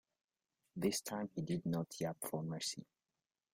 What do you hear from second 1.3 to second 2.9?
he did not yap for mercy.